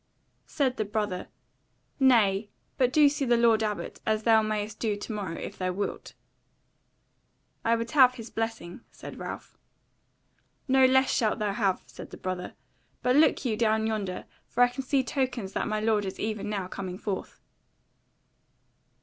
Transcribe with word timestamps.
Said 0.47 0.77
the 0.77 0.83
brother: 0.85 1.27
"Nay, 1.99 2.49
do 2.79 2.87
but 3.05 3.11
see 3.11 3.23
the 3.23 3.37
lord 3.37 3.61
Abbot, 3.61 4.01
as 4.03 4.23
thou 4.23 4.41
mayst 4.41 4.79
do 4.79 4.95
to 4.97 5.13
morrow, 5.13 5.37
if 5.37 5.59
thou 5.59 5.71
wilt." 5.73 6.15
"I 7.63 7.75
would 7.75 7.91
have 7.91 8.15
his 8.15 8.31
blessing," 8.31 8.81
said 8.89 9.19
Ralph. 9.19 9.59
"No 10.67 10.87
less 10.87 11.13
shalt 11.13 11.37
thou 11.37 11.53
have," 11.53 11.83
said 11.85 12.09
the 12.09 12.17
brother; 12.17 12.55
"but 13.03 13.15
look 13.15 13.45
you 13.45 13.55
down 13.55 13.85
yonder; 13.85 14.25
for 14.47 14.63
I 14.63 14.69
can 14.69 14.81
see 14.81 15.03
tokens 15.03 15.53
that 15.53 15.67
my 15.67 15.79
lord 15.79 16.03
is 16.05 16.19
even 16.19 16.49
now 16.49 16.67
coming 16.67 16.97
forth." 16.97 17.39